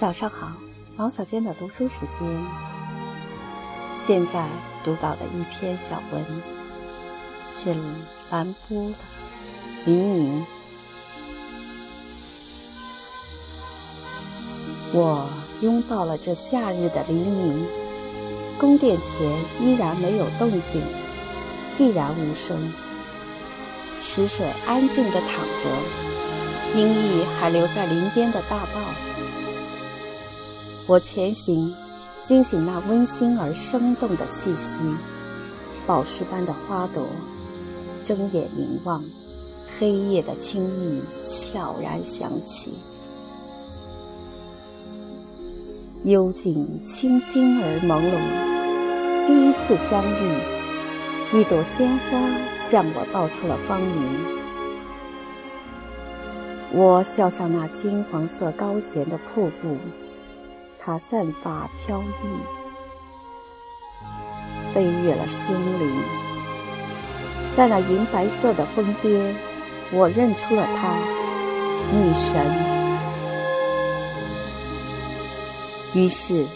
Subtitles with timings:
[0.00, 0.50] 早上好，
[0.96, 2.26] 王小娟的读书时间。
[4.06, 4.48] 现在
[4.82, 6.24] 读到的一篇小文
[7.54, 7.74] 是
[8.30, 8.94] 兰波的
[9.84, 10.40] 《黎明》。
[14.94, 15.28] 我
[15.60, 17.66] 拥抱了这夏日的黎明，
[18.58, 20.80] 宫殿前依然没有动静，
[21.74, 22.56] 寂然无声。
[24.00, 29.09] 池水安静地淌着，阴翳还留在林边的大道。
[30.90, 31.72] 我前行，
[32.24, 34.80] 惊醒那温馨而生动的气息。
[35.86, 37.06] 宝石般的花朵，
[38.04, 39.00] 睁眼凝望，
[39.78, 42.72] 黑夜的轻语悄然响起。
[46.02, 52.18] 幽静清新而朦胧，第一次相遇，一朵鲜花
[52.50, 54.40] 向我道出了芳名。
[56.72, 59.76] 我笑向那金黄色高悬的瀑布。
[60.82, 62.04] 它散发飘逸，
[64.72, 66.02] 飞越了森林，
[67.54, 69.36] 在那银白色的峰巅，
[69.92, 70.96] 我认出了她，
[71.92, 72.44] 女神。
[75.94, 76.46] 于是，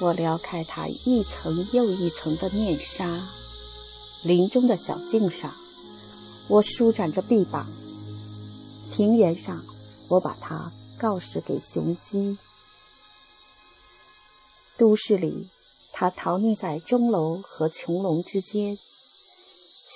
[0.00, 3.06] 我撩开她一层又一层的面纱。
[4.24, 5.50] 林中的小径上，
[6.48, 7.64] 我舒展着臂膀；
[8.92, 9.56] 庭园上，
[10.08, 12.36] 我把它告示给雄鸡。
[14.82, 15.46] 都市里，
[15.92, 18.76] 他逃匿在钟楼和穹隆之间，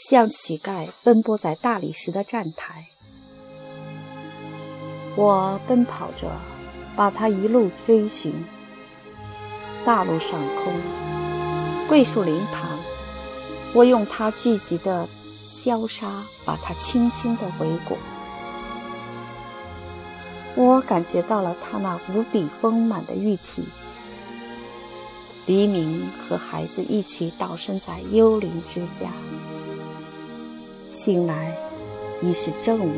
[0.08, 2.86] 像乞丐奔波在大理石的站台。
[5.16, 6.30] 我奔跑着，
[6.94, 8.32] 把他一路追寻。
[9.84, 10.72] 大路上空，
[11.88, 12.78] 桂树林旁，
[13.74, 15.08] 我用他聚集的
[15.42, 17.98] 萧沙把它轻轻地围裹。
[20.54, 23.64] 我感觉到了他那无比丰满的玉体。
[25.46, 29.12] 黎明和孩子一起倒身在幽灵之下，
[30.90, 31.56] 醒来
[32.20, 32.92] 已是正午。